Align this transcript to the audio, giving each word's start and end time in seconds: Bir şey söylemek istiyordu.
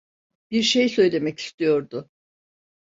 Bir 0.51 0.63
şey 0.63 0.89
söylemek 0.89 1.39
istiyordu. 1.39 2.09